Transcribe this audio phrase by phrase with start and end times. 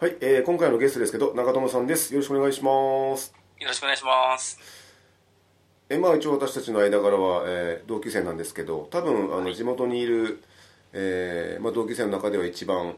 [0.00, 2.12] はい、えー今回のゲストですけど中友さんです。
[2.12, 3.32] よろしくお願いします。
[3.60, 4.58] よろしくお願いします。
[5.88, 10.42] えまあ一応私たちの間柄は、えー同級生なんですけど多分あの地元にいる、
[10.92, 12.96] えーまあ、同級生の中では一番、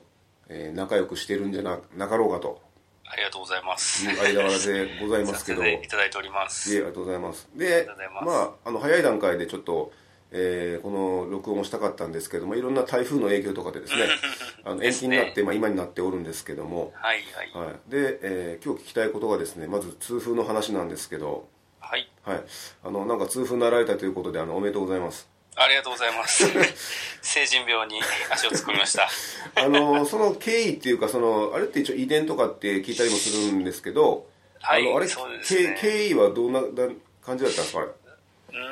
[0.48, 2.62] えー仲良くしてるんじゃななかろうかと。
[3.04, 4.06] ありがとうございます。
[4.06, 5.62] 間柄でございますけど。
[5.68, 6.72] いただいております。
[6.72, 7.46] いえありがとうございます。
[7.54, 8.24] でありがとうございます。
[8.24, 9.92] まああの早い段階でちょっと、
[10.32, 14.06] えーこの録音をしたかったんですけどもいろんな台風の影響とかでですね
[14.64, 17.66] あの延期になって、まあ、今になっておるんですけども、はいはい。
[17.66, 21.48] はい、で、えー今日聞きたいことがですねまず痛風の話なんですけど
[21.80, 22.08] はい。
[22.24, 22.42] はい
[22.84, 26.44] あのなんか痛風になられたということであのおめでとうございますありがとうございます。
[27.22, 27.98] 成人病に
[28.30, 29.08] 足を突っ込みました。
[29.56, 34.26] あのその経緯っていうかそのあれって一応遺伝とかって聞いたりもするんですけど、
[34.60, 36.92] はいあのあれ、ね経経緯はどんなだ
[37.24, 37.88] 感じだったんですかあれ？
[37.88, 38.62] う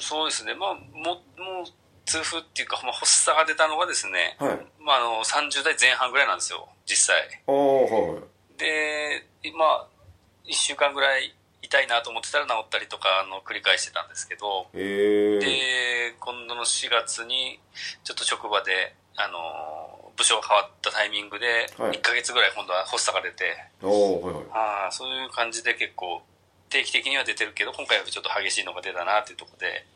[0.00, 0.54] そうですね。
[0.54, 1.66] まあ、も、もう、
[2.04, 4.66] 痛風っていうか、まあ、発作が出たのがですね、はい。
[4.80, 7.16] まあ、あの、30代前半ぐらいなんですよ、実際。
[7.46, 9.86] はいで、今、
[10.44, 11.32] 1週間ぐらい
[11.62, 17.60] 痛いなと思ってたら治ったりとかの繰り返してたんですけど、ええで今度の4月に
[18.02, 21.98] ちょっと職場で、あの部署が変わったタイミングではい。
[21.98, 23.44] 1ヶ月ぐらい今度は発作が出て、
[23.82, 24.44] はいはい。
[24.52, 26.22] ああそういう感じで結構
[26.68, 29.86] 定期的には出てるけど今回はちょっと激しいのが出たなっていうところで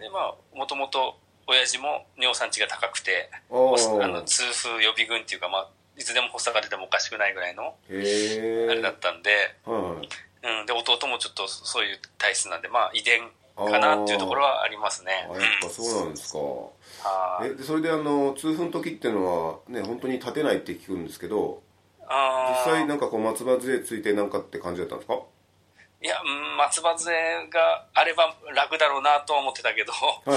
[0.00, 9.30] でまあもともと親父も尿酸値が高くてあの痛風予備軍っていうか、まあ、いつでも発作が出てもおかしくないぐらいのあれだったんで、
[9.66, 15.28] うん、で弟もちょっとそういう体質なんでまあ遺伝かなっていうところはありますね。
[15.30, 16.38] あやっぱそうなんですか。
[16.38, 17.46] はい。
[17.46, 21.62] えでそれであの痛風の時っていうのはね本当に立てないって聞くんですけど
[22.66, 25.20] 実際なんかこう松葉杖ついてなんかって感じだったんですか？
[26.02, 27.12] いや、うん松葉杖
[27.48, 30.32] があれば楽だろうなとは思ってたけど、はい。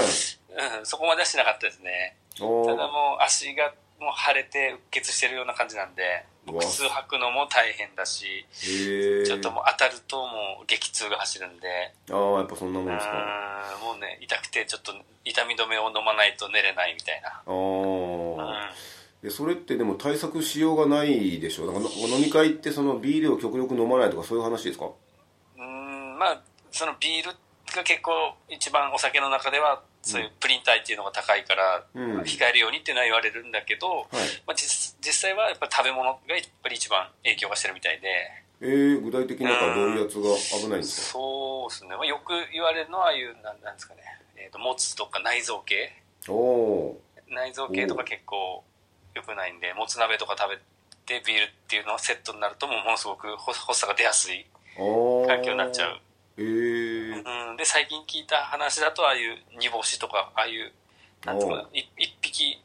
[0.78, 2.16] うん、そこまではしなかったですね。
[2.40, 13.78] おただーもう足がもう腫れてうっ血してるような感じなんで、靴履くのも大変だし、ちょっともう当たるともう激痛が走るんで、ああやっぱそんなもうんんですか。
[13.82, 17.28] もうね、痛くてちょっと痛み止めを飲まないと寝れないみたいな。
[17.28, 18.36] あうん
[19.22, 21.66] あでそれってでも対策しようがないでしょ？
[21.66, 24.90] なんかの飲み会ってそのビールを極力飲まないとかそういう話ですか？
[25.58, 27.36] うんまあそのビール
[27.74, 28.12] が結構
[28.48, 32.20] 一番お酒の中ではそういうプリン体っていうのが高いから、うん。
[32.20, 34.06] 控えるようにっていうのは言われるんだけど、
[34.46, 38.08] まあ、実実際はやっぱり食べ物がやっぱり一番影響がしてるみたいで。
[38.60, 41.18] えー、具体的になんかどういうやつが危ないんですか？
[41.18, 44.00] そうですね、まあ、よく言われるのはああいうなんなんですかね、
[44.36, 45.92] えー、ともつとか内臓系。
[46.28, 47.00] おお
[47.30, 48.64] 内臓系とか結構
[49.18, 50.56] 良くないんでもつ鍋とか食べ
[51.06, 55.26] てビールっていうのはセットになるともうものすごく発発作が出やすいー。
[55.26, 56.00] 環境になっちゃう。
[56.38, 60.72] えー、うん、で最近聞いた話だとああいう煮干しとかああいう
[61.26, 61.88] なんていうの一
[62.22, 62.62] 匹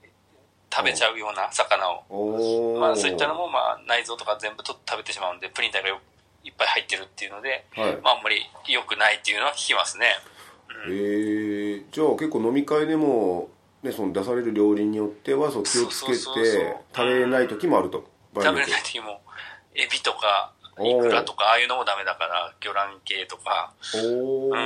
[0.72, 6.00] 食べちゃうような魚を、まあ、そういったのも、まあ、内臓とか全部と食べてしまうんでプリン体がよ
[6.44, 7.97] いっぱい入ってるっていうので、はい。
[8.03, 10.08] まあ、あんまり良くないっていうのは聞きますね。
[10.88, 13.50] えー、じゃあ結構飲み会でも、
[13.83, 16.16] ね、その出される料理によってはそう気をつけて
[16.95, 18.09] 食べれない時もあると。
[18.35, 19.21] 食べれない時も
[19.75, 23.73] エビとかイクラとかああいうのもダメだから魚卵系とか。
[23.95, 24.59] おおへ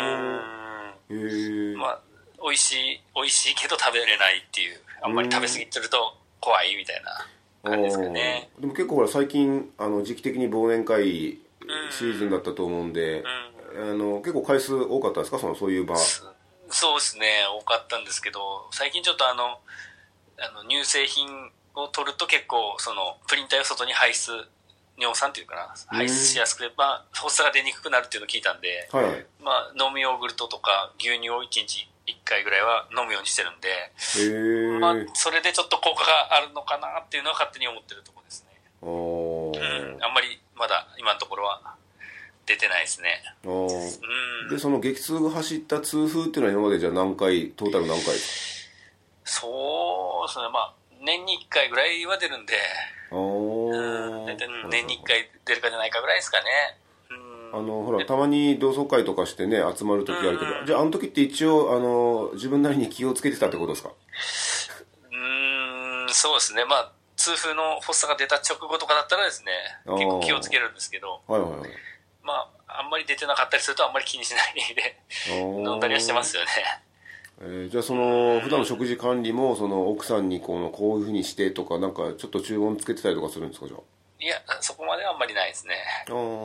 [1.10, 1.78] ー。
[1.78, 2.00] まあ
[2.42, 8.50] 美味しい美味しいけど食べれないっていうあんまり食べ過ぎてると怖いみたいな感じですかね。
[8.60, 11.40] でも結構ほら最近あの時期的に忘年会
[11.90, 13.24] シーズンだったと思うんで、
[13.76, 15.40] あの結構回数多かったですか？
[15.40, 15.96] そのそういう場
[16.70, 19.60] そうですね多かったんですけど最近ちょっとあの
[20.40, 24.32] あの乳製品を取ると結構そのプリン体を外に排出
[24.98, 29.04] 尿酸っていうかな排出しやすくて、まあ、発作が出にくくなるっていうのを聞いたんで、はい。
[29.06, 41.76] はいまあ、飲むヨーグルトとか牛乳を1日1回ぐらいは飲むようにしてるんで、まあ、それでちょっと効果があるのかなっていうのは勝手に思ってるところですね、おうん、あんまりまだ今のところは
[42.46, 43.22] 出てないですね。
[43.44, 43.70] うん
[44.50, 48.16] でその激痛が走った痛風っていうのは今までじゃあ何回トータル何回？
[49.26, 49.48] そ
[50.24, 50.50] うですね。
[50.54, 52.54] まあ年に1回ぐらいは出るんで。
[53.10, 56.46] 大体年に1回出るか出ないかぐらいですかね。
[57.54, 57.60] うん。
[57.60, 63.90] あのほらたまに同窓会とかしてね集まる時あるけど、じゃああの時って一応あの自分なりに気をつけてたってことですか？
[63.90, 66.66] うーそうですね。
[66.66, 69.52] まあ、痛風の発作が出た直後とかだったらですね、
[69.86, 71.70] 結構気をつけるんですけど、はいはいはい。
[72.24, 72.50] まあ、
[72.80, 75.00] あんまり出てなかったりするとあんまり気にしないで
[75.32, 76.50] 飲んだりはしてますよね。
[77.40, 83.78] えーじゃあその普段の食事管理もその奥さんにこのこういうふうにしてとかなんかちょっと注文つけてたりとかするんですかじゃ
[84.20, 85.76] いや、そこまではあんまりないですね。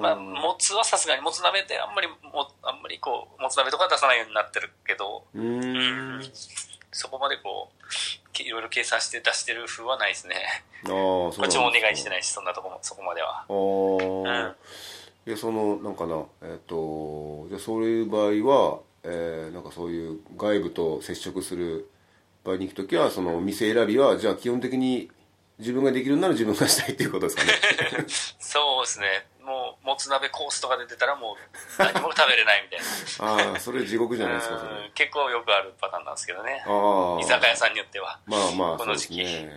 [0.03, 2.15] まあ、もつはさすがに、もつ鍋であんまりも、
[2.63, 6.23] あんまりこう、もつ鍋とかは出さないようになってるけど、うーんあ
[6.93, 10.37] そこまでこう、けいろいろ計算して出してる風はないですね。
[10.85, 13.47] あそうこっちもお願いしていないし、そんなとこも、そこまでは。
[13.49, 14.55] ああ、
[15.27, 21.89] いやそのなんかなえっ、とじゃあそういう場合は、えーなんかそういう外部と接触する
[22.45, 25.11] 場合に行くときはその店選びはじゃあ基本的に
[25.59, 27.53] 自分ができるなら自分がしたいっていうことですかね
[28.41, 29.27] そうですね。
[29.45, 31.37] もう、もつ鍋コースとかで出たらもう、
[31.79, 32.81] 何も食べれないみたい
[33.47, 33.53] な。
[33.53, 34.61] ああそれ地獄じゃないですか
[34.95, 36.65] 結構よくあるパターンなんですけどね。
[37.21, 38.19] 居酒屋さんによっては。
[38.27, 39.57] まあまあこの時期ね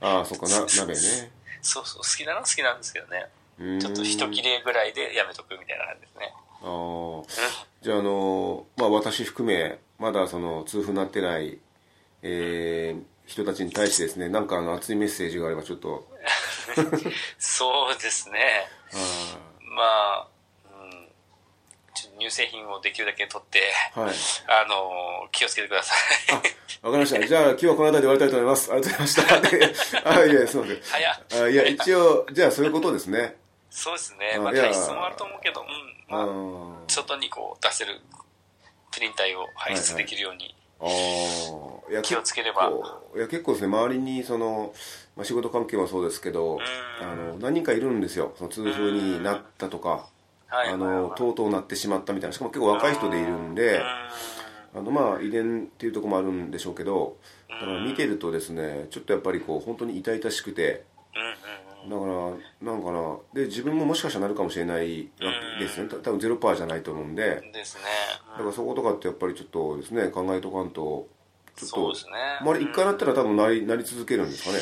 [0.00, 1.32] ああそっかな鍋ね
[1.62, 3.26] そうそう、好きなのは好きなんですけどね。
[3.58, 6.32] ちょっと一切れぐらいでやめとくみたいな感じですね。
[6.62, 7.22] ああ
[7.82, 11.58] じゃああのまあ私含めまだその痛風になってない、
[12.22, 16.06] えー人たちに対してですねなんかあの熱いメッセージがあればちょっと。
[17.38, 18.38] そうですね。
[18.92, 19.38] あ
[19.76, 20.28] まあ、
[22.12, 23.60] うん、乳製品をできるだけ取って、
[23.94, 24.14] あはい。
[24.46, 26.34] あの、気をつけてください。
[26.82, 27.26] わかりました。
[27.26, 28.72] じゃあ今日はこの辺りで終わりたいと思います。
[28.72, 29.40] ありがとうございました。
[29.40, 29.74] で
[30.04, 31.42] あいやすいません。
[31.44, 33.36] あいや一応じゃあそういうことですね
[33.76, 34.38] そうですね。
[34.38, 38.00] まあ、体質もあると思うけど、うん、あまあ、ー外にこう出せる
[38.92, 40.54] プリン体を排出できるように。
[40.80, 41.90] あー。
[41.90, 42.70] いや気をつければ。
[42.70, 43.76] 結構いや結構ですね。
[43.76, 44.72] 周りにその、
[45.16, 46.60] まあ、仕事関係もそうですけど
[47.02, 48.32] あの何人かいるんですよ。
[48.38, 50.06] その痛風になったとか
[50.46, 52.32] はいあのとうとうなってしまったみたいな。
[52.32, 53.82] しかも結構若い人でいるんで
[54.72, 57.16] あのまあ遺伝っていうところもあるんでしょうけど
[57.48, 60.84] だから見てるとですねちょっとやっぱりこう本当に痛々しくて
[61.16, 67.52] うんうんうんだからなんかなで自分ももしかしたらなるかもしれないわけですねた多分ゼロパーじゃないと思うんでうん。
[67.52, 67.82] ですね。
[68.32, 71.08] だからそことかってやっぱりちょっとですね考えとかんと
[71.56, 72.12] ちょっとそうですね。
[72.42, 74.58] まあ、一回なったら多分なりなり続けるんですかね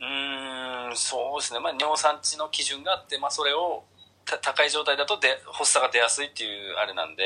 [0.00, 1.60] うーん、そうですね。
[1.60, 3.84] まあ、尿酸値の基準があって、まあ、それを
[4.24, 7.24] た高い状態だとで発作が出やすいっていうあれなんで、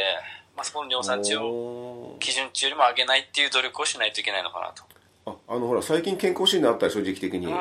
[0.56, 4.84] まあ、そこの尿酸値を基準値よりも上げないっていう努力をしないといけないのかなと。
[5.24, 7.52] ああのほら最近健康診断あったでしょ時期的に、うん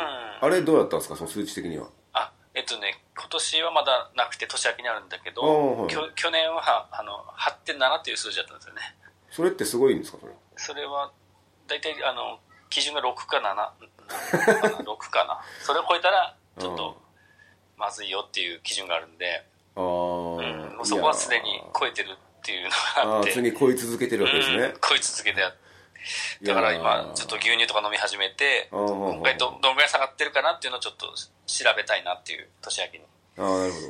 [0.41, 1.15] あれどうだったんですか？
[1.15, 1.87] その数値的には。
[2.13, 8.81] あ、えっとね、今年はまだなくて年明けにあるんだけど、はいきょ去年はあの8.7っていう数字だったんですよね。
[9.29, 10.33] それってすごいんですかそれ？
[10.57, 11.11] それは、
[11.67, 12.39] 大体、あの、
[12.69, 15.41] 基準が6か7、6かな、6かな。
[15.63, 17.01] それを超えたら、ちょっと、
[17.77, 19.45] まずいよっていう基準があるんで、
[19.75, 24.57] ああ、うん、もうそこはすでに超えてるっていうのがあって、ああ常に超え続けてるわけですうん。
[24.59, 25.53] ね、超え続けてや
[26.43, 31.07] だから今、ちょっと牛乳とか飲み始めて、どんぐらいどどんぐらい下がってるかなっていうのをちょっと
[31.45, 33.03] 調べたいなっていう、年明けに。
[33.37, 33.87] ああなるほど。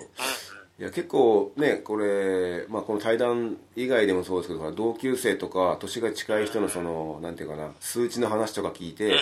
[0.82, 9.20] いや結構ねこれ、まあ、この対談以外でもそうですけど同級生とか年が近い人のそのなんていうかな数値の話とか聞いて、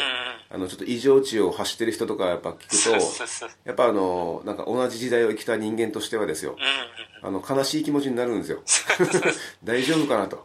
[0.49, 3.35] あのちょっと異常値を発してる人とかやっぱ聞くと
[3.65, 6.55] やっぱあのなんか同じ時代を生きた人間としてはですよ。
[7.21, 8.63] あの悲しい気持ちになるんですよ。
[9.65, 10.37] 大丈夫かなと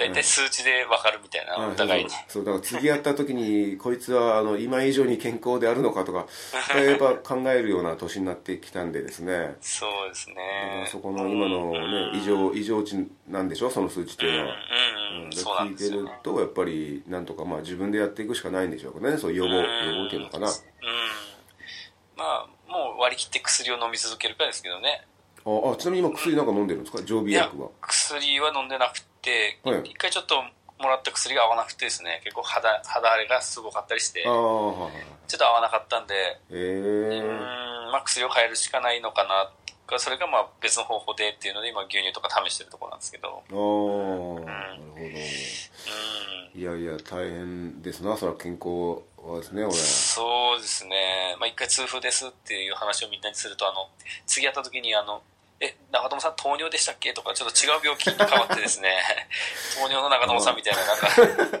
[0.00, 2.10] 大体数値で分かるみたいな、お互いに。
[2.26, 6.26] そうだから次やった時に こいつはあの今以上に健康であるのかとか
[6.80, 9.56] やっぱ考えるような年になってきたんでですね。
[9.60, 10.86] そうですね。
[10.90, 13.70] そこの今のね異常異常値なんでしょ？
[13.70, 16.08] その数値っていうのは、うんうん聞いてる。
[16.22, 19.16] とやっぱりなんとかまあ自分でやっていくしかないんでしょうかね。
[19.18, 20.48] そう予防予防っていうのかな。
[20.48, 20.54] うん。
[22.16, 25.04] まあ、もう割り切って薬を飲み続けるかですけどね。
[25.44, 27.02] ああちなみに今薬なんか飲んでるんですか？
[27.04, 29.06] 常備薬は、薬は飲んでなくて、
[29.64, 30.42] はい一回ちょっと
[30.80, 34.90] もらった薬が合わなくてですね、結構肌、肌荒れがすごかったりして、ちょ
[35.34, 36.14] っと合わなかったんで、
[36.50, 37.22] え
[37.92, 39.52] まあ薬を変えるしかないのかな。
[39.98, 45.00] それがまあ別の方法でっていうので今牛乳とか試してるところなんですけど、ああなるほどう
[46.56, 46.60] ん。
[46.60, 51.36] いやいや大変ですなそれは健康はですね俺そうですね。
[51.38, 53.88] まあ一回痛風ですっていう話をみんなにすると、あの、
[54.26, 55.22] 次会った時にあの、
[55.62, 57.12] え、長友さん糖尿でしたっけ？
[57.12, 58.96] とか、ちょっと違う病気に変わってですね、
[59.76, 61.08] 糖尿の長友さんみたいな、なんか、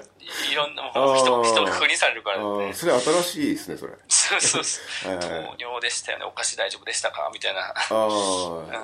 [0.50, 2.70] いろんな、もう人、人が不利されるからあね。
[2.70, 2.74] あ。
[2.74, 3.92] それ新しいですねそれ。
[4.08, 4.80] そうそうそ
[5.12, 5.18] う。
[5.18, 5.26] 糖
[5.58, 7.30] 尿でしたよね、お菓子大丈夫でしたか？
[7.34, 7.60] みたいな。
[7.68, 7.74] あ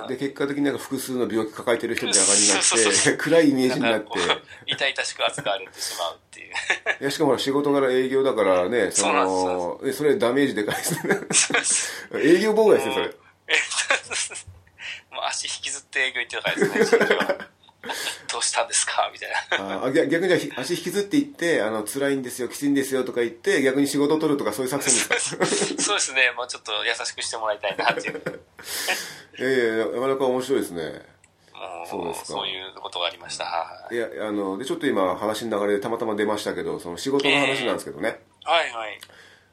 [0.05, 4.09] あ で結果的になんか複数の病気抱えてる人みたいな感じになって暗いイメージになって。
[4.67, 6.53] 痛々しく扱われてしまうっていう。
[7.01, 10.83] いやしかもほら仕事柄営業だからねそのえそれダメージでかいで
[11.65, 12.21] すね。
[12.23, 13.15] 営業妨害ですねそれ
[15.17, 17.07] えもう足引きずって営業行ってたからですね。
[18.33, 19.85] どうしたんですかみたいな。
[19.85, 25.47] あ逆逆に足引きずっていってあの辛いんですよきついんですよとか言って逆に仕事を取るとかそういう作戦ですか？
[25.81, 28.41] そうですね、もうちょっと優しくしてもらいたいなっていう。
[29.39, 31.03] ええなかなか面白いですね
[31.89, 33.45] そうですかそういうことがありました。
[33.45, 39.01] はいいやあのでちょっと今話の流れでたまたま出ましたけどその仕事の話なんですけどね、はいはい。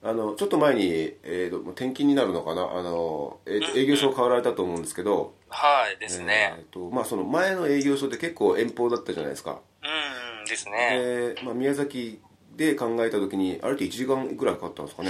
[0.03, 0.83] あのちょっと前に、
[1.24, 2.62] えーと、転勤になるのかな？
[2.62, 6.55] あの、えーと営業所を変わられたと思うんですけど、はいですね。
[6.57, 9.62] えーとまあ、その前の営業所って結構遠方だったじゃないですか。
[9.81, 11.36] うん、ですね。
[11.36, 12.19] で、まあ、宮崎
[12.55, 15.10] で考えた時にあれって1時間ぐらいかかったんですかね？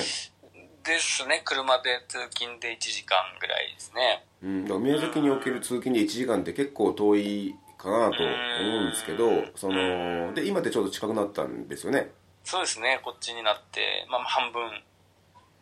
[0.83, 4.25] ですね、車で通勤で1時間ぐらいですね。
[4.43, 12.11] うん、だから宮崎における通勤で1時間って結構遠いかなと思うんですけどそので今ってちょうど近くなったんですよね
[12.43, 14.61] そうですね、こっちになって、まあ半分、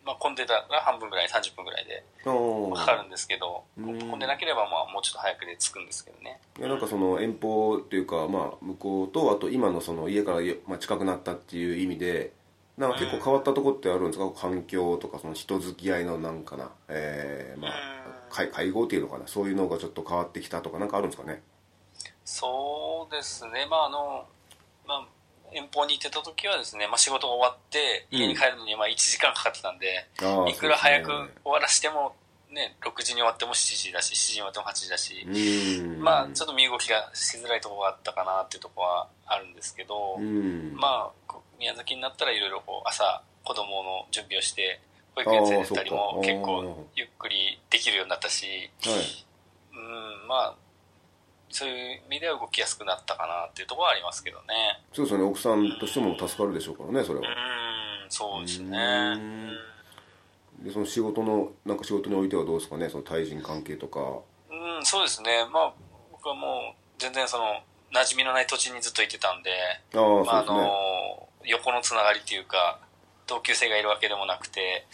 [0.04, 3.98] まあ混んでたら半分ぐらい、30分ぐらいであかかるんですけど、うん。
[3.98, 6.40] 混んでなければまあもうちょっと早くで着くんですけどね。
[6.58, 12.32] いやなんかその遠方っていうか、まあ、向こうとあと今のその家からよ、まあ、近くなったっていう意味で
[12.76, 17.72] なんか結構変わったとこってあるんですか、環境とかその人付き合いのなんかな、えーまあ、
[18.30, 19.26] 会会合っていうのかな？
[19.26, 21.42] そういうのがちょっと変わってきたとかなんかあるんですかね？
[22.24, 24.26] そうですね、まああの、
[24.86, 25.06] まあ、
[25.54, 32.14] 遠方に行ってた時はですね、まあ、仕事が終わって家に帰るのにまあ1時間かかってたんで、あーいくら早く終わらしても、
[32.50, 36.02] ね、6時に終わっても7時だし、7時に終わっても8時だし、うん。
[36.02, 40.74] まあちょっと身動きがしづらいところがあったかなっていうところはあるんですけど、うん。
[40.74, 44.80] まあ宮崎になったらいろいろこう朝子供の準備をして
[45.14, 48.46] 保育園連れてったりも結構ゆっくりできるようになったし、
[48.84, 49.26] はい。
[49.74, 50.54] うん、まあ
[51.52, 54.80] そういう意味では動きやすくなったかなっていうところはありますけどね。
[54.92, 58.78] そうですよね奥さんとしても助かるでしょうからねそれはうん、そうですね。
[58.78, 59.52] うん
[60.62, 64.00] でその仕事のなんか仕事においてはどうですかねその対人関係とか
[64.50, 65.44] うん、そうですね。
[65.52, 65.72] まあ
[66.12, 67.44] 僕はもう全然その
[67.92, 69.50] 馴染みのない土地にずっと行ってたんで、
[69.94, 72.78] ああまあ、あそうですね、の横のつながりというか
[73.32, 74.84] 同級生がいるわけでもなくて、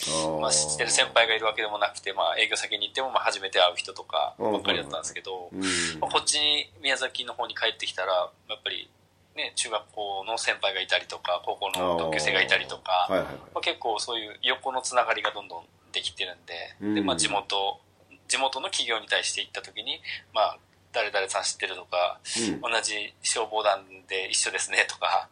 [0.40, 5.61] まあ、知ってる先輩がいるわけでもなくて、まあ、営業先に行ってもまあ初めて会う人とかばっかりだったんですけど、うん。
[5.99, 8.88] まあ、こっちに宮崎の方に帰ってきたらやっぱり、
[9.35, 13.35] ね、中学校の先輩がいたりとか高校の同級生がいたりとか、はいはいはい。
[13.35, 16.95] まあ、結構そういう横のつながりがどんどんできてるんで,、うん。
[16.95, 17.80] でまあ、地元
[18.28, 20.00] 地元の企業に対して行った時に、
[20.33, 20.59] まあ、
[20.92, 22.21] 誰々さん知ってるとか、
[22.62, 22.73] うん。
[22.73, 25.28] 同じ消防団で一緒ですねとか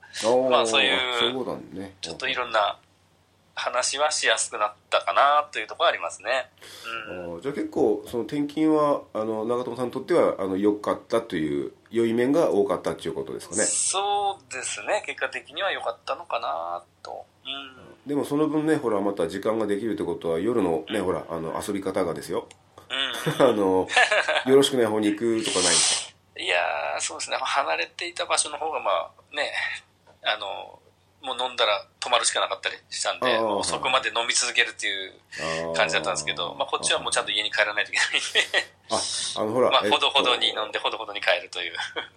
[0.50, 1.94] まあそういうね。
[2.00, 2.78] ちょっといろんな
[3.56, 6.50] 話はしやすくなったかなというところはありますね。
[7.10, 7.40] うん。
[7.40, 13.62] じゃあ結構その転勤はあの長友さんにとってはあの良かったという良い面が多かったっていうことですかね。
[13.62, 15.02] そうですね。
[15.06, 18.08] 結果的には良かったのかなと、うん。
[18.08, 22.46] でもその分ねほらまた時間ができるってことは夜のねほらあの遊び方がですよ。
[22.90, 23.88] う あの
[24.46, 27.38] よろしくない方に行くとかないんですん、いやーそうですね。
[27.40, 29.50] 離れていた場所の方がまあね
[30.22, 30.78] あの
[31.26, 33.42] もう飲んだら泊まるしかなかったりしたんであー。
[33.42, 35.10] もうそこまで飲み続けるっていう
[35.74, 38.76] か感じだったんですけどまあ、こっちはもうちゃんと家に帰らないといけないんで。
[38.88, 39.96] ああのほら、まあえっと。
[39.96, 41.74] ほどほどに飲んでほどほどに帰るという。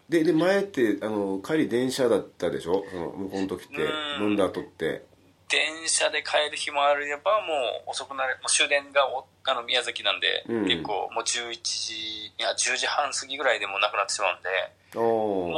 [0.07, 2.85] でで前ってあの帰り電車だったでしょ？
[2.91, 3.75] その向こうの時って。
[3.81, 4.23] うん。
[4.25, 5.03] 飲んだ後って。
[5.49, 10.65] 電車で帰る日もあればもう遅くなるもう終電がおあの宮崎なんで、うん。
[10.65, 14.49] 結構もう11時いや10時半過ぎぐらいでもうなくなってしまうんで
[14.95, 15.51] もう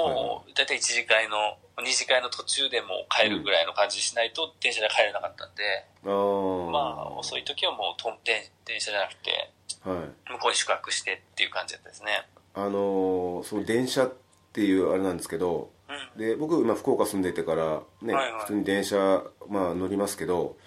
[0.54, 5.64] 大体1次会の2次会の途中でもう帰るぐらいの感じしないと電車で帰れなかったんで、
[6.06, 6.70] あー。
[6.72, 9.52] まあ遅い時はもうと電電車じゃなくて
[9.84, 10.32] はい。
[10.32, 12.28] 向こうに宿泊してっていう感じだったですね。
[12.54, 14.14] あのーその電車っ
[14.54, 16.20] ていうあれなんですけどうん。
[16.20, 18.42] で僕今福岡住んでてからね、はいはい。
[18.42, 20.58] 普通に電車、まあ、乗りますけど、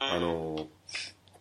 [0.00, 0.06] うん。
[0.06, 0.66] あのー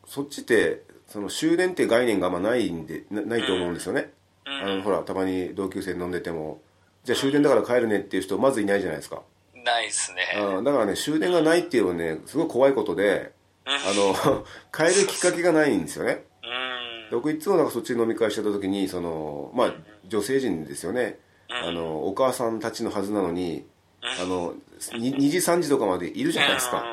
[0.06, 4.12] そっちってその終電って概念があんまないんでなないと思うんですよね、
[4.46, 4.54] うん。
[4.54, 6.62] あのほらたまに同級生飲んでても
[7.04, 9.22] じゃあ終電だから帰るねっていう人まずいないじゃないですか、
[9.64, 10.22] ないですね。
[10.64, 13.32] だからね終電がないっていうのはねすごい怖いことで
[13.66, 16.26] あの 帰るきっかけがないんですよね。
[16.44, 17.20] うん。
[17.20, 19.74] 僕いつもなんかそっちで飲み会してた時にそのまあ
[20.08, 21.20] 女性陣ですよね。
[21.50, 23.66] あのお母さんたちのはずなのに
[24.02, 24.56] あの
[24.98, 26.86] に2時3時とかまでいるじゃないですか。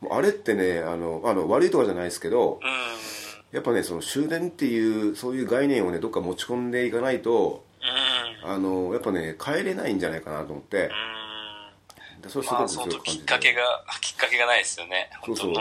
[0.00, 2.68] もうあれってねあのあの悪いとかじゃないですけどうん。
[2.68, 2.96] うん
[3.52, 7.75] やっぱねその終電っていうそういう概念をねどっか持ち込んでいかないとうん
[8.46, 10.90] あのやっぱね帰れないんじゃないかなと思って。
[12.22, 13.62] でそれすごまあ、く強く感じてきっかけが
[14.00, 15.10] きっかけがないですよね。
[15.24, 15.54] そうそう。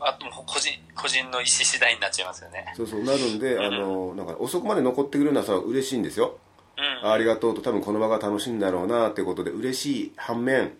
[0.00, 2.72] あと個人個人の意思次第になっちゃいますよね。
[2.76, 3.04] そうそう。
[3.04, 3.38] なるん。
[3.38, 6.38] であのなんか遅くまで残ってくれるのはさ嬉しいんですよ。
[7.02, 7.10] うん。
[7.10, 10.62] ありがとうと多分この場が楽しいんだろうなってことで嬉しい反面。
[10.62, 10.72] うん。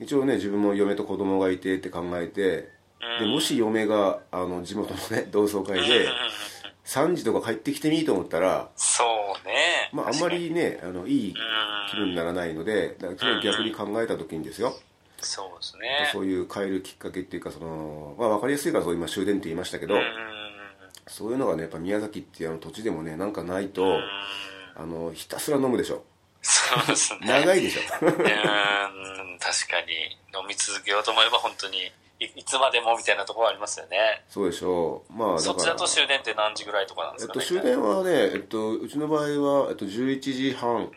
[0.00, 2.76] 一応ね自分も嫁と子供がいてって考えて。
[3.20, 6.08] でもし嫁があの地元のね同窓会で
[6.88, 9.90] 3時とか帰ってきてみと思ったら、そうね。
[9.92, 11.34] まあ、あんまりねあのいい
[11.90, 14.74] 気分にならないのでだから逆に考えた時にですよ、
[15.20, 16.08] そうですね。
[16.12, 20.02] そういう変えるきっかけっていうかその、まあ、分かりやすいからそう今終電って言いましたけど、うん。
[21.06, 23.98] そういうのがねやっぱ宮崎っていうあの土地でもねなんかないと、
[24.74, 26.04] あのひたすら飲むでしょ
[26.40, 27.26] そうですね。
[27.26, 30.16] 長いでしょ ん、確かに。
[30.40, 34.24] 飲み続けようと思えば本当にい、いつまでもみたいなところありますよね。
[34.28, 35.12] そうでしょう。
[35.12, 37.60] まあそっちだと終電って何時ぐらいとかなんでえっと、すかね。
[37.60, 40.90] 終電はね、えっと、うちの場合は、えっと、11時半。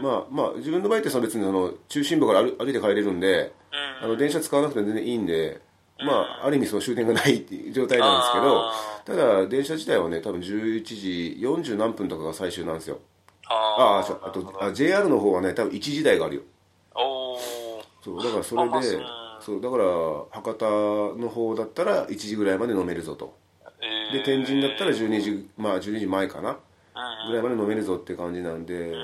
[0.00, 4.04] まあまあ自分の場合ってその別にあの中心部から歩歩いて帰れるんで、ーん。
[4.04, 5.60] あの電車使わなくて全然いいんで、
[5.98, 8.72] まあある意味その終電がないっていう状態なんですけどあ
[9.04, 12.98] ただ電車自体はね多分11時40何分とかが最終なんですよ。
[13.48, 16.42] あああとあ JR の方はね多分1時台があるよ。
[16.94, 17.40] おー。
[18.02, 19.84] そうだからそれで、あまあそうだから
[20.30, 23.36] 博多の方だったら1時ぐらいまで飲めるぞと。
[23.80, 24.18] えー。
[24.18, 26.50] で天神だったら12時まあ12時前かな。
[26.50, 26.56] うん
[27.26, 28.94] ぐらいまで飲めるぞって感じなんで、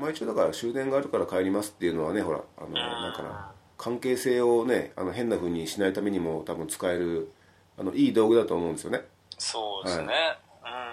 [0.00, 7.30] まあ一応だから終電があるから帰りますっていうのはねほらあのなんかな関係性をねあの変な風にしないためにも多分使える
[7.78, 9.02] あのいい道具だと思うんですよね。
[9.38, 10.08] そうですね。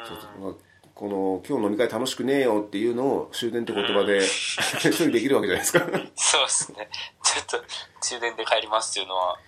[0.05, 0.41] そうそう。
[0.41, 0.53] まあ
[0.95, 4.21] この今日飲み会楽しくねえよっていうのを終電って言葉で
[4.97, 6.11] 処理できるわけじゃないですかうん。
[6.15, 6.89] そうですね。
[7.23, 7.63] ちょっと
[7.99, 9.39] 終電で帰りますっていうのは、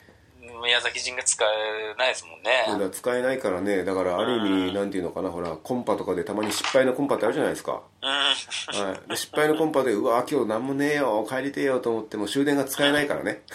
[0.63, 2.89] 宮崎人が使えないですもんね。
[2.91, 8.09] 使えないからねだからある意味なんていうのかなほらコンパとかでたまに失敗のコンパってあるじゃないですかうん。
[8.09, 8.35] は
[9.05, 13.41] い、で失敗のコンパでうわ今日何もねえよ帰りてえよと思っても終電が使えないからね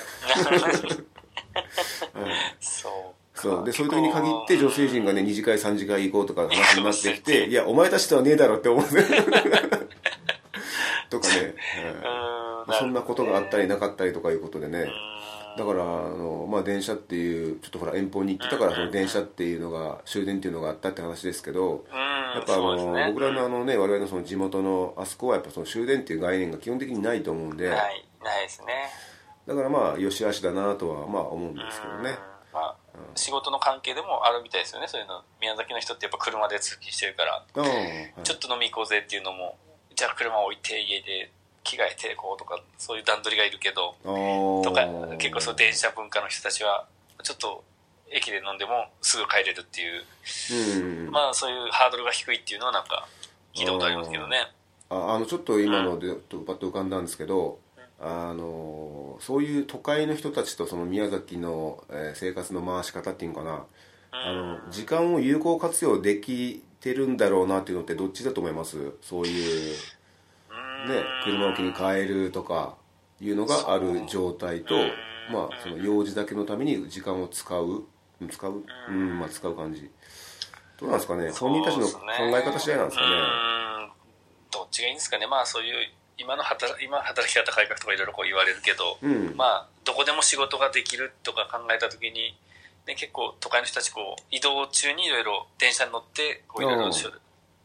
[2.60, 3.19] そう。
[3.42, 3.64] そう。
[3.64, 8.88] でそういう時に限って女性陣がね2次会3次会行こうとか話になってきていやお前たちとはねえだろって思うね。
[11.10, 12.00] とかね、うん。
[12.02, 12.40] はい
[12.72, 13.60] そんなことがあったり。
[13.64, 14.90] りなかったりとかいうことでね。
[15.58, 21.98] だからあの、まあ、電車っていうちょっとほら遠方に行ってたからその電車っていうのが終電っていうのがあったって話ですけどうん。
[21.98, 23.06] やっぱあの、ね。
[23.08, 28.66] 僕らのあのね我々のその地元のあそこはやっぱその終電っていう概念が基本的にないと思うんで、ない、ないですね。
[29.46, 32.00] だからまあ良し悪しだなとはまあ思うんですけどね。
[32.00, 32.04] うん。
[32.06, 32.76] まあ、
[33.14, 35.22] 仕事の関係でもあるみたいですよね、そういうの。
[35.40, 39.56] 宮崎の人ってやっぱ車で通勤してるから、ああ、はいちょっと飲み行こうぜっていうのも、
[39.94, 41.30] じゃあ車置いて家で
[41.62, 43.94] 着替えてこうとか、そういう段取りがいるけど、
[44.62, 44.86] とか、
[45.18, 46.86] 結構そう電車文化の人たちは、
[47.22, 47.64] ちょっと
[48.10, 50.04] 駅で飲んでもすぐ帰れるっていう、
[51.06, 51.10] うん。
[51.10, 53.06] まあそういうハードルが低いっていうのはなんか
[53.54, 54.50] 聞いたことありますけどね。
[54.88, 57.60] ああのちょっと今のでとパッと浮かんだんですけど、
[58.00, 58.89] あの
[59.20, 63.64] そういう都会の人たちとその宮崎の、えー生活の回し方っていうのかな、
[64.12, 68.92] あの時間を有効活用できてるんだろうなっていうのってどっちだと思います？
[69.02, 69.74] そういう
[70.88, 72.74] ね車置きに変えるとか
[73.20, 74.74] いうのがある状態と
[75.32, 77.84] まあその用事だけのために時間を使う
[78.20, 78.64] うん使う？
[78.88, 79.18] うん。
[79.18, 79.90] まあ使う感じ。
[80.78, 81.30] どうなんですかね。
[81.30, 83.16] 本人たちの考え方次第なんですかね？
[83.16, 83.90] うん。
[84.50, 85.26] どっちがいいんですかね？
[85.26, 85.74] まあそういう
[86.20, 89.34] 今の働今働き方改革とかいろいろこう言われるけど、うん。
[89.36, 92.36] まあどこでも仕事ができるとか考えた時に、
[92.86, 96.92] ね、結構都会の人たちこう移動中にいろいろ電車に乗ってこういろいろ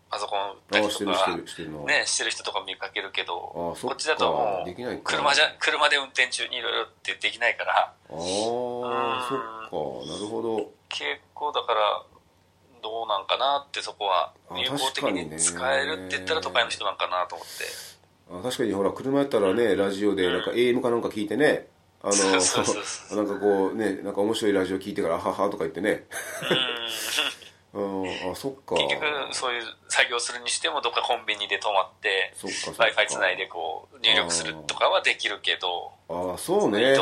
[0.10, 5.12] パソコン打ったりああしてるとかね、してる人とか見かけるけどこっちだともできないうか。
[5.18, 7.74] 車じゃ車で運転中にいろいろってできないから。
[7.78, 10.14] ああそっか。
[10.14, 10.72] なるほど。
[10.88, 12.04] 結構だから
[12.82, 17.95] どうなんかなってそこはあ有効的に使えるって言ったら都会の人なんかなと思って。
[18.30, 21.68] あ確かにほら車やったらねラジオでなんか AM かなんか聞いてね
[22.02, 22.14] あの
[23.18, 26.06] なんかこうねなんか面白いラジオ聞いてから「あはは」とか言ってね。
[27.74, 28.04] うん。
[28.06, 28.32] うん。
[28.32, 28.76] あそっか。
[28.76, 36.96] 結局そういう作業するにしてもどっかコンビニで泊まって w か i f i つないでこう入力するとかはできるけどああそうね。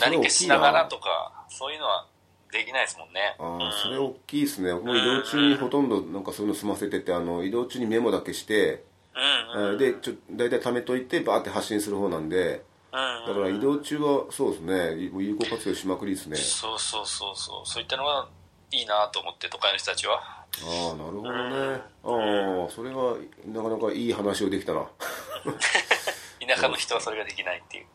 [0.00, 2.06] 何かしながらとかそういうのは
[2.52, 3.36] できないですもんね。
[3.38, 4.74] ああそれ大きいですね。
[4.74, 9.74] 僕も移動中にほとんどなんかそういうの済ませててあの移動中にメモだけしてうんうん。
[9.74, 12.64] あでちょ大体貯めといてバーって発信する方なんで。
[12.92, 15.10] うんだから移動中はそうですね。
[15.16, 16.36] 有効活用しまくりですね。
[16.36, 17.68] そうそうそうそう。
[17.68, 18.28] そういったのが
[18.72, 20.16] いいなと思って都会の人たちは。
[20.18, 21.80] ああなるほどね。
[22.02, 24.86] ああそれはなかなかいい話をできたな。
[26.46, 27.86] 田舎の人はそれができないっていう。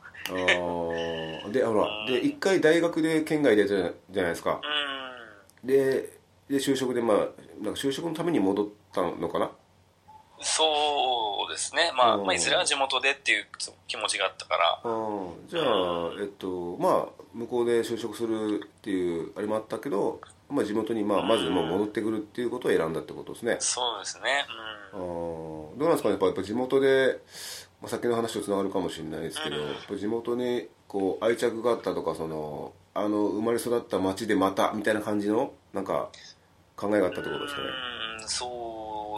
[1.44, 4.62] ああでほらで一回大学で県外出たじゃないですか。
[5.64, 5.68] うん。
[5.68, 6.18] で
[6.50, 7.18] で就職でまあ
[7.62, 9.52] なんか就職のために戻ったのかな
[10.42, 11.92] そうですね。
[11.96, 12.26] まあ、うん。
[12.26, 13.46] まあ、いずれは地元でっていう
[13.88, 14.82] 気持ちがあったから。
[15.48, 23.58] じゃあえっとまあ向こうで就職するっていうあれもあったけど、まあ、地元にまあまずもう戻ってくるっていうことを選んだってことですね。
[23.60, 24.46] そうですね。
[24.94, 25.00] うん。
[25.00, 26.12] どうなんですかね。
[26.12, 27.20] やっぱやっぱ地元で、
[27.82, 36.10] まあ、先の話とつながるかもしれないですけど、やっぱ地元にこう愛着があったとかそのあの生まれ育った町でまたみたいな感じのなんか
[36.78, 37.68] 考えがあったってことですかね。
[37.68, 38.65] うんそう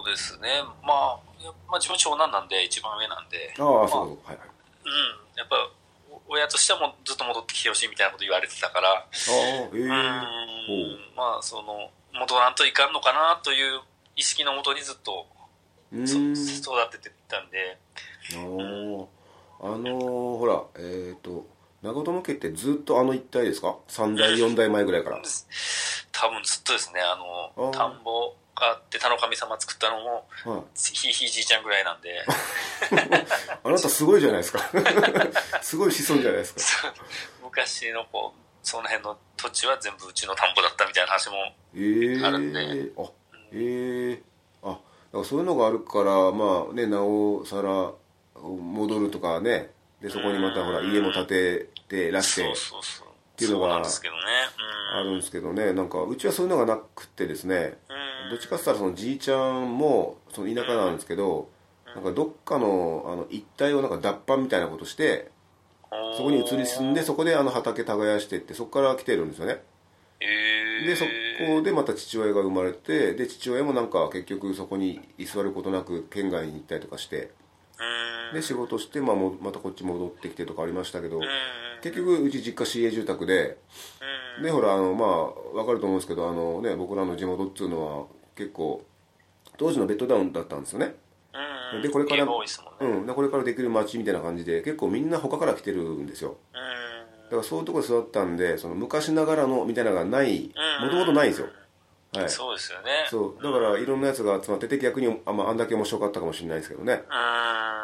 [0.08, 0.64] ですね。
[0.84, 3.54] まあやまあ自分長男なんで一番上なんで。
[3.60, 4.48] ああまあそうはいはい。
[4.86, 5.38] うん。
[5.38, 5.56] やっぱ
[6.10, 8.90] お親としてはもうずっと戻ってきてほしいみたいなこと言われてたから。
[8.90, 9.78] ああええ。
[9.80, 9.90] うん。
[11.16, 13.82] まあその戻らんといかんのかなという
[14.16, 15.28] 意識のもとにずっと
[15.92, 16.06] 育
[16.92, 17.78] ててたんで。
[18.34, 19.08] あー
[19.60, 21.48] あのーほらえっ、と
[21.82, 25.22] 長友家ってずっとあの一帯ですか？3代4代前ぐらいから。
[26.12, 27.00] 多分ずっとですね。
[27.02, 27.16] あ
[27.58, 32.26] の田んぼがあって田の神様作ったのもはいひいひいじいちゃんぐらいなんで
[33.64, 34.60] あなたすごいじゃないですか
[35.62, 36.94] すごい子孫じゃないですか
[37.44, 41.36] 昔のこうその辺の土地は全部うちの田んぼだったみたいな話も
[41.76, 43.04] ええあるんであ
[43.54, 44.22] ええ
[44.64, 44.80] あだか
[45.14, 47.92] らそういうのがあるからまあねなおさら
[48.42, 54.22] 戻るとかねでそこにまたほら家も建ててらしてそうそうそうていうのがそうなんですけどね
[54.94, 61.50] あるんですけどねなんかうちはそういうのがなくてですねうんどっちかって言ったらそのじいちゃんもその田舎なんですけど
[61.96, 65.32] なんかどっかのあの一帯をなんか脱藩みたいなことして
[65.92, 69.64] うんそこに移り住んでそこであの畑耕してってそこから来てるんですよね。
[70.20, 70.86] えー。
[70.86, 71.06] でそ
[71.56, 77.32] こでまた父親が生まれてで父親もなんか結局そこに居座ることなく県外に行ったりとかして
[78.32, 78.36] うん。
[78.36, 81.24] で仕事して、まあ、もまたこっち戻ってきてとかありましたけどうん。
[81.82, 83.58] 結局うち実家市営住宅で
[84.38, 84.44] うん。
[84.44, 88.86] でほらあのまあ分かると思うんですけどあの、ね、僕らの地元っていうのは結構
[89.58, 90.96] 当時のベッドダウンだったんですよね。
[91.34, 92.32] うんでこれからね。
[92.80, 93.06] うん。
[93.06, 96.38] でこれからできる街みたいな感じで結構みんな他から来てるんですよ。
[97.26, 100.86] だからそういうところで育ったんでその昔ながらのみたいなのがないうん。
[100.86, 101.48] もともとないんですよ。
[102.14, 102.24] はい。
[102.24, 103.06] うんそうですよね。
[103.10, 103.44] そう。
[103.44, 107.04] だからいろんなやつが集まってて逆にあ,、まあ、あんだけ面白かったかもしれないですけどね。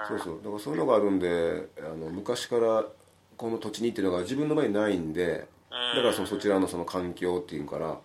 [0.09, 0.17] うん。
[0.17, 0.37] そうそう。
[0.37, 2.85] だからそういうのがあるんであの昔から
[3.35, 7.97] この土地にっていうのが自分の場合にないんでだからそのそちらのその環境っていうから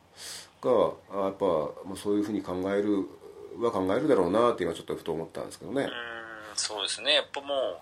[0.61, 0.71] が
[1.13, 1.45] あやっぱ、
[1.85, 3.07] まあ、そういうふうに考える
[3.61, 5.83] は考えるだろうなって今ちょっとふと思ったんですけどね。
[5.83, 5.91] うん
[6.55, 7.15] そうですね。
[7.15, 7.79] やっぱもう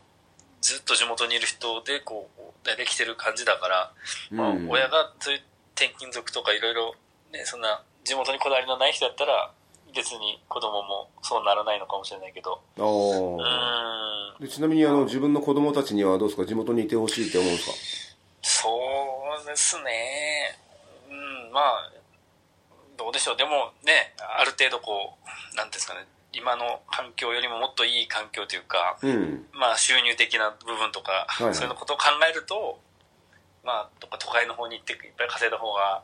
[0.60, 3.92] ずっと地元にいる人でこう大体来てる感じだから、
[4.30, 5.40] まあうん親がそういう
[5.74, 6.94] 転勤族とかいろいろ
[7.32, 9.50] ねそんな地元にこだわりのない人だったら
[9.94, 12.60] 別に子供もそうならないのかもしれないけど。
[12.78, 16.44] あでちなみにあの自分の子供たちにはどうですか？
[16.44, 17.72] 地元にいてほしいって思うんですか？
[18.42, 18.68] そ
[19.42, 20.58] うですね。
[21.08, 21.92] うんまあ
[22.96, 23.36] どうでしょう。
[23.36, 29.46] でもねある程度こうなんですかね今の環境よりももっといい環境というか、うん。
[29.52, 31.54] まあ、収入的な部分とか、いはい。
[31.54, 32.78] そういうことを考えると、
[33.64, 36.02] まあ、とか都会の方に行っていっぱい稼いだ方が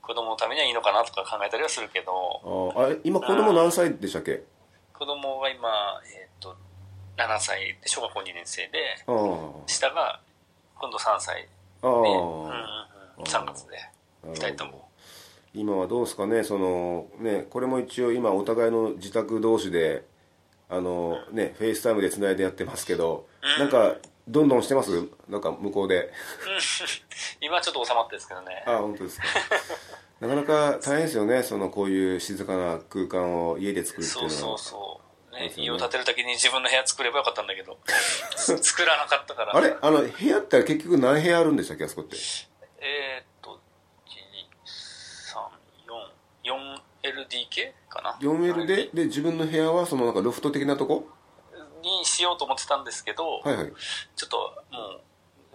[0.00, 4.42] 子供のためにはいいのかなとか考えたりはするけどああれ今子供何歳でしたっけ？
[4.92, 5.68] 子供が今、
[6.14, 6.56] えっと
[7.16, 9.04] 7歳で小学校2年生で
[9.66, 10.20] 下が
[10.76, 11.48] 今度3歳で、
[11.82, 13.78] うんうんうん、3月で
[14.26, 14.83] 2人とも
[15.54, 16.42] 今はどうですかね？
[16.44, 20.04] そのねこれも一応今お互いの自宅同士で
[20.68, 23.26] あのね FaceTime でつないでやってますけど、
[23.58, 23.94] なんか
[24.26, 24.90] どんどんしてます？
[25.28, 26.10] なんか向こうで。
[27.40, 28.64] 今はちょっと収まってですけどね。
[28.66, 29.26] あ本当ですか。
[30.20, 31.42] なかなか大変ですよね。
[31.42, 34.30] そのこういう静かな空間を家で作るっていうのは。
[34.30, 35.00] そうそうそ
[35.32, 35.52] う、ねね。
[35.56, 37.78] 家を建てるだけに自分の部屋作ればよかったんだけど。
[38.34, 39.54] 作らなかったから。
[39.54, 39.76] あれ？
[39.80, 41.84] あの部屋って結局何部屋あるんでしたっけ？
[41.84, 42.16] あそこって
[42.80, 43.60] えーっと、
[44.06, 44.10] 1、
[46.46, 46.80] 2、3、4、
[47.28, 48.88] 4LDK かな？4L で？
[48.92, 51.08] で自分の部屋はそのなんかロフト的なとこ？
[51.82, 53.72] にしようと思ってたんですけど、はいはい。
[54.16, 54.36] ちょっと
[54.72, 55.00] もう、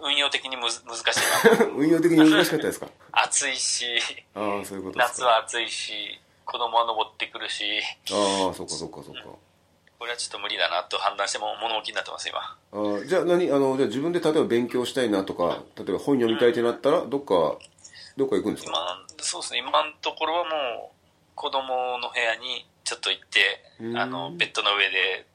[0.10, 1.66] 運用的にむず難しいな。
[1.76, 2.88] 運用的に難しかったですか？
[3.12, 3.86] 暑いし、
[4.36, 7.80] ああそういうこと夏は暑いし、子供は登ってくるし、
[8.12, 9.24] ああそっかそっかそっか。
[9.98, 12.40] これはちょっと無理だなと判断しても物置きになってます、今。
[12.40, 13.52] あーじゃあ何？
[13.52, 17.58] あのじゃあ自分で例えば勉強したいなとか例えば本読みたいってなったらどっか
[18.16, 18.72] どっか行くんですか？
[18.72, 20.99] 今、そうですね、今のところはもう、
[21.40, 23.98] 子供の部屋にちょっと行ってう、ん。
[23.98, 25.26] あの、ベッドの上で、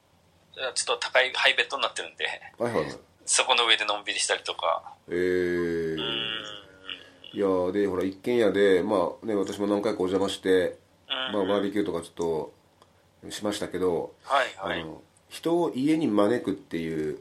[0.75, 2.25] ちょっと高いハイベッドになってるんで、
[2.59, 2.95] はいはいはい。
[3.25, 5.93] そこの上でのんびりしたりとか、えー。
[5.93, 5.99] うん。
[7.33, 10.77] いやーでほら一軒家でまあね私も何回かお邪魔して、
[11.33, 14.81] まあ、バーベキューとかちょっとしましたけど、はいはい。
[14.81, 17.19] あの人を家に招くっていう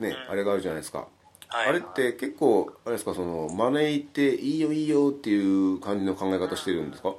[0.00, 1.08] ね、あれがあるじゃないですか、
[1.48, 1.68] はい。
[1.68, 7.14] あれって結構あれですかその招いていいよいいよっていう感じの考え方してるんですか、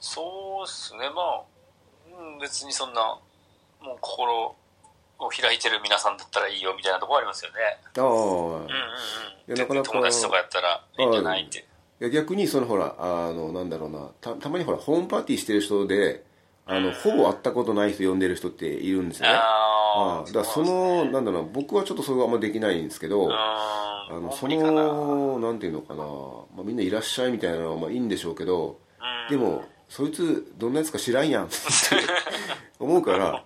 [0.00, 1.42] そうですね、まあ、
[2.20, 3.18] うん別にそんな、
[3.80, 4.56] もう心
[5.18, 7.56] を開いてる皆さんだったらいいよみたいなところありますよね。
[7.96, 8.66] ああ、うんうんうん。
[8.66, 8.70] い
[9.48, 11.58] や全なかなか然友達とかやったらいいんじゃないって。
[12.00, 16.24] いや逆にそのほらあのなんだろうなたたまにほらホームパーティーしてる人で
[16.64, 24.48] あのほぼ会ったことない人呼んでる人っているんですよねああだからそのなんだろうな僕はちょっとそれはあんまできないんですけどああのそ。
[24.48, 28.78] のなんていうのかな、まあ、みんないらっしゃいみたいなのはまあいいんでしょうけど
[29.28, 31.46] でもそいつどんなやつか知らんやん。
[31.46, 31.54] っ て
[32.78, 33.44] 思うから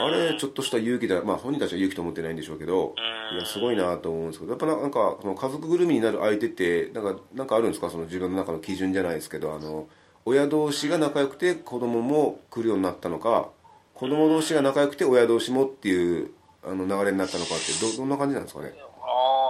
[0.00, 2.94] あれちょっとした勇気だまあ本人たちは勇気と思ってないんでしょうけど
[3.32, 7.90] いやすごいなと思うんですけどやっぱなんかその家族ぐるみになる相手ってなんかなんかあるんですか？
[7.90, 9.86] その自分の中の基準じゃないですけどあの
[10.24, 13.50] 親同士が仲良くて子供も来るようになったのか
[13.92, 16.30] 子供同士が仲良くて親同士もっていう
[16.64, 18.72] あの流れになったのかってどどんな感じなんですかね？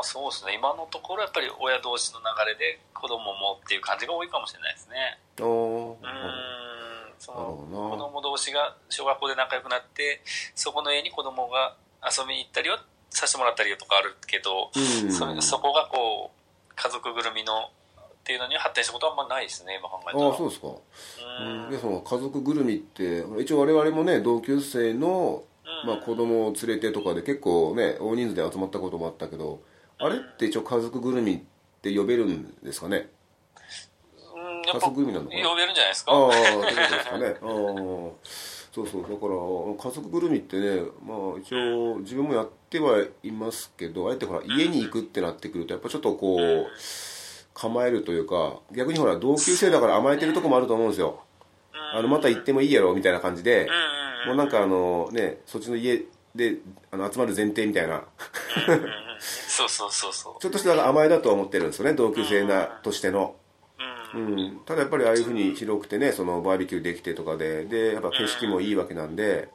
[0.04, 0.54] そうですね。
[0.54, 5.18] 今のところやっぱり親同士の流れで子供もっていう感じが多いかもしれないですね。
[5.40, 5.96] ああうん。
[7.18, 7.90] そのなるほどな。
[7.90, 10.20] 子供同士が小学校で仲良くなって
[10.54, 15.12] そこの家に子供が遊びに行ったりはさせてもらったりとかあるけど、うん。
[15.12, 17.70] それそこがこう家族ぐるみの
[18.04, 20.26] っていうのには発展したことはあんまないですね今考えたら。
[20.26, 20.68] ああそうですか。
[20.68, 21.70] うんうん。
[21.70, 25.44] でその家族ぐるみって一応我々もね同級生の、
[25.84, 25.88] うん。
[25.88, 29.60] まあ、子供を連れてとかで結構ね大人数で集まったこともあったけど
[29.98, 30.16] あれ？
[30.16, 31.40] って一応家族ぐるみっ
[31.82, 33.08] て呼べるんですかね
[34.66, 37.36] 家族ぐるみなのかな呼べるんじゃないですかああそうですかね
[38.72, 46.66] そうそうだから家族ぐるみってねまあ一応自分もやってはいますけどあえてほら家に行くってなってくるとやっぱちょっとこう
[47.54, 51.20] 構えるというか逆にほら同級生だから甘えてるとこもあると思うんですよ
[51.94, 53.68] あのまた行ってもいいやろみたいな感じで
[54.26, 56.02] もうなんかあのねそっちの家
[56.34, 56.56] で
[56.90, 58.04] あの集まる前提みたいな。
[58.68, 60.42] うんうんそうそうそうそう。
[60.42, 63.36] ちょっとした甘えだとは思ってるんですよね同級生なとしての、
[64.14, 64.34] ううん。
[64.34, 67.64] ん、ただやっぱりああいうふうに広くてねそのバーベキューできてとかで。
[67.64, 69.48] でやっぱ景色もいいわけなんで。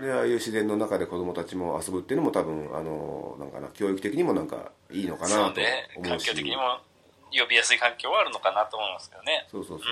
[0.00, 5.60] でああいう自然の中で子供たちも遊ぶっていうのも多分あのなんかな教育的にもなんかいいのかそなと
[5.96, 6.26] 思うし。
[6.26, 6.78] 環境的にも
[7.32, 9.46] 呼びやすい環境はあるのかなと思いますけどね。
[9.50, 9.88] そうそうそう、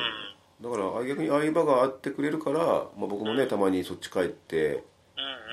[0.62, 4.83] だからあ逆にああいう場があってくれるから、まあ、僕もねたまにそっち帰って、うんうん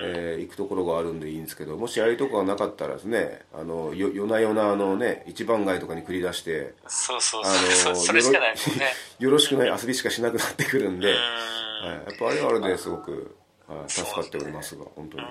[0.01, 8.93] えー行くところがあるんでいいんですけどもしああいうとこがなかったらですねあのよ夜な夜なあのね一番街とかに繰り出してそうそうあそう、の それしかないもんね。
[9.19, 11.15] よろしくない遊びしかしなくなってくるんで、うん。
[11.15, 13.35] はい、やっぱあれはあれですごく、
[13.67, 15.29] はい、助かっておりますが本当に、ま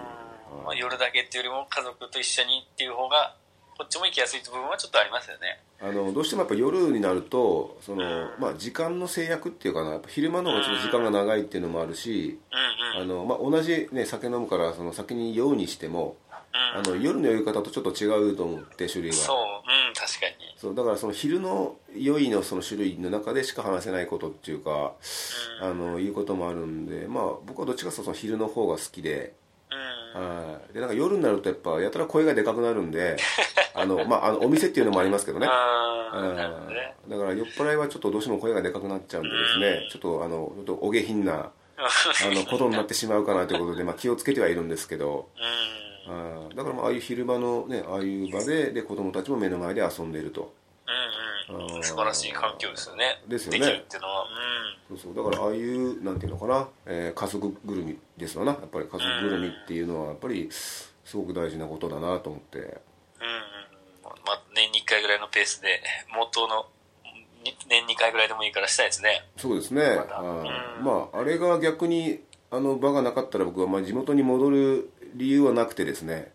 [0.64, 3.35] あ、はい、夜だけっていうよりも家族と一緒にっていう方が
[3.77, 5.61] こっちも行きやすい部分はちょっとありますよね。
[5.81, 12.67] あのどうしてもやっぱ夜になるとその、まあ、時間の制約っていうかな昼間の方がちょっと時間が長いっていうのもあるし、うんうん
[13.00, 16.16] あのまあ、同じ、ね、酒飲むからその酒に酔うにしても
[16.52, 19.37] あの夜の酔い方とちょっと違うと思って種類がそう。
[19.37, 20.54] うん確かに。
[20.56, 24.92] そうだからその昼の酔いのその種類の中でしか話せないことっていうか、
[25.62, 29.34] あのいうこともあるんでまあ僕はどっちかというとその昼の方が好きで。
[30.16, 30.20] うん。
[30.20, 30.74] はい。
[30.74, 33.16] でなんか夜になるとやっぱやたら声がでかくなるんで
[33.74, 35.46] あの、まあ、あのお店っていうのもありますけどね。
[35.50, 36.94] あね。
[37.08, 41.50] だから酔っ払いはちょっとどうしても声がでかくなっちゃうんでですねちょっとあのちょっとお下品な
[42.26, 45.28] あのことになってしまうかなということで、まあ、気をつけてはいるんですけど。
[46.08, 46.56] うん。
[46.56, 50.52] だからまあああいう昼間のねああいう場でで子供たちも目の前で遊んでいると。
[51.48, 51.82] うんうん。
[51.84, 53.22] 素晴らしい環境ですよね。
[53.26, 53.58] ですよね。
[53.58, 54.26] できるっていうのは。
[54.88, 55.14] そうそう。
[55.14, 58.52] だからああいうなんていうのかな、えー家族ぐるみですよな。
[58.52, 62.58] やっぱり家族ぐるみっていうのはやっぱりすごく大事なことだなと思って。
[62.58, 62.70] うんうん。
[62.70, 62.78] うん
[64.24, 65.80] まあ年に1回ぐらいのペースで
[66.12, 66.77] 元のに
[67.68, 69.24] 年2回ぐらいでもいいからしたいですね。
[69.37, 70.20] そうですね、まだ。
[70.20, 70.84] はいうん。
[70.84, 76.32] まああれが逆にあの場がなかったら僕はまあ地元に戻る理由はなくてですね。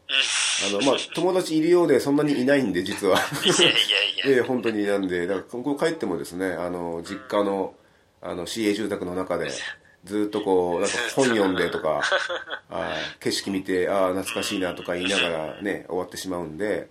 [0.70, 3.18] あのまあ友達いるようでそんなにいないんで実は。
[3.46, 5.28] いやいやいや ええ本当になんで。
[5.28, 7.74] だからここ帰ってもですねあの実家の
[8.22, 9.52] あの市営住宅の中で
[10.06, 12.02] ずっとこうなんか本読んでとか
[12.70, 13.20] はい。
[13.20, 16.88] 景色見てああ懐かしいなとか言いながらね終わってしまうんで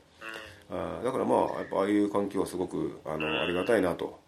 [0.72, 4.18] あーだからまあやっぱああいう環境はすごくあのありがたいなと、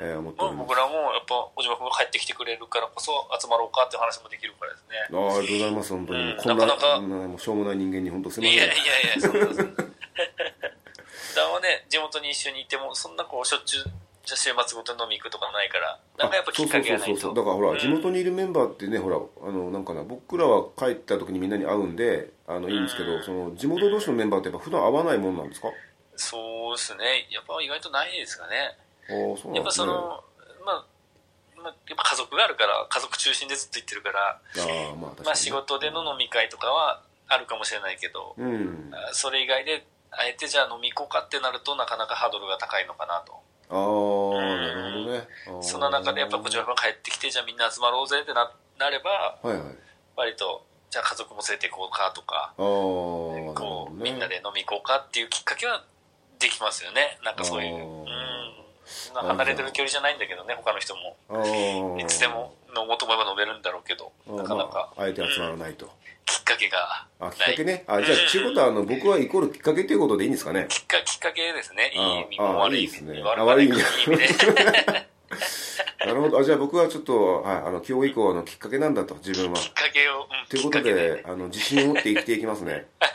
[0.00, 0.68] えー思ってまあおります。
[0.68, 4.96] 僕らもやっぱ小島君が帰ってきてくれるからこそ集まろうかっていう話もできるからですね。
[5.10, 6.36] あーありがとうございます本当に、うん。
[6.38, 8.68] こんななかなかしょうもない人間に本当すみまいせん。
[8.68, 13.84] やいやいやそうなんですだ はね地元に一緒にいてもそんなこうしょっちゅう
[14.24, 17.34] 週末ごとに飲み行くとかないからなんかやっぱきっかけがないと。
[17.34, 25.68] だからほら、地元にいるメンバーってねほらあのなんかな僕らは帰った時にみんなに会うんであのいいんですけど、その地元同士のメンバーってやっぱ普段会わないもんなんですか？
[25.68, 25.70] あ
[26.16, 27.26] そうですね。
[27.30, 28.76] やっぱ意外とないですかね。
[29.08, 30.22] あそうなやっぱその、
[30.64, 30.84] まあ、
[31.56, 38.90] まあ、やっぱ家族があるから家族中心でずっと行ってるから、ああまあまあ、仕事での飲み会とかはあるかもしれないけど、うん。
[39.12, 43.40] それ以外であえてじゃあ飲み行こうかってなるとなかなかハードルが高いのかなと
[43.72, 45.28] あなるほどね。
[45.48, 45.62] あー。
[45.62, 49.62] その中でやっぱこちらが帰ってきてじゃあみんな集まろうぜってななればはいはい。
[50.16, 54.10] 割とじゃあ家族も連れて行こうかとかこう、どね。
[54.10, 55.84] みんなで飲み行こうかっていうきっかけは
[56.38, 57.18] できますよね。
[57.24, 58.04] なんかそういう
[59.14, 61.16] 離れてる距離じゃないんだけどね他の人も。
[61.98, 64.92] いつでも飲もうと思えば飲めるんだろうけどなかなか。
[64.96, 65.90] まあ、あえて集まらないと、
[66.26, 67.06] きっかけが。
[67.20, 67.84] あきっかけね。
[67.86, 70.66] あじゃあちゅうことはあの僕はイコールきっかけということでいいんですかね。
[70.68, 71.92] きっかきっかけですね。
[71.94, 73.20] いい意味も悪いですね。
[73.20, 73.78] 味悪い意味。
[76.06, 76.38] なるほど。
[76.38, 79.58] あじゃあ僕はちょっと、はい、あの今日以降のきっかけなんだと自分は。
[79.58, 82.86] きっかけを、うん、ということであの自信を持って生きていきますね。
[83.00, 83.08] は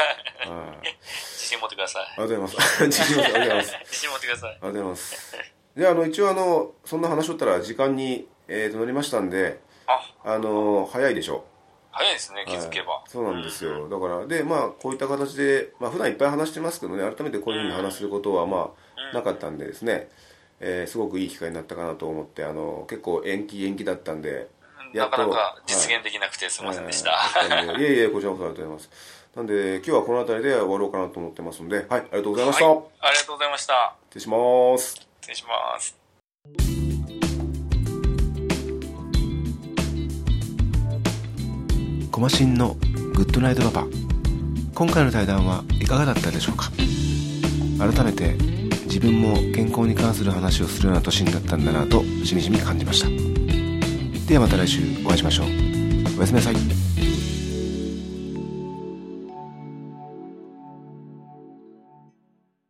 [0.84, 0.88] い。
[1.04, 2.04] 自信持ってください。
[2.04, 2.84] ありがとうございます。
[2.88, 3.90] 自信を持ってありがとうございます。
[3.92, 4.50] 自信持ってください。
[4.50, 5.57] ありがとうございます。
[5.78, 11.46] で、あの、一応あの、そんな話しとったら時間に、えー、と乗りましたんで、あ、あの、早いでしょ。
[11.92, 12.94] 早いですね、気づけば。
[12.94, 13.88] はいそうなんですよ。
[13.88, 18.72] だから、で、まあ、こういった形で、まあ、普段いっぱい話してますけどね、改めてこういうふうに話することは、ま
[19.14, 20.10] あ、なかったんでですね、
[20.60, 24.50] えーすごくいい機会になったかなと思って、あの、結構延期延期だったんで、
[24.94, 27.12] やっとなかなか実現できなくてすみませんでした。
[27.12, 28.90] はいいえいえ、こちらこそありがとうございます。
[29.36, 32.66] なんで、今日はこの辺りで終わろうかなと思ってますんで、はい、ありがとうございました。
[32.66, 33.96] はい、ありがとうございました。
[34.10, 35.07] 失礼します。
[35.28, 35.98] 失礼します。
[42.10, 42.76] コマシンの
[43.14, 43.88] グッドナイトパパ
[44.74, 46.72] 今回の対談はいかがだったでしょうか？
[47.78, 48.36] 改めて
[48.86, 53.10] 自分も健康に関する話をするような年になったんだなとしみじみ感じました。
[54.30, 55.48] ではまた来週お会いしましょう。
[56.18, 56.56] おやすみなさい。